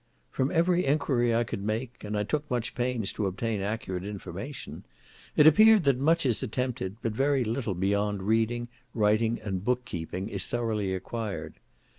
[0.31, 4.83] From every enquiry I could make, and I took much pains to obtain accurate information,
[5.37, 10.47] it appeared that much is attempted, but very little beyond reading, writing, and bookkeeping, is
[10.47, 11.59] thoroughly acquired.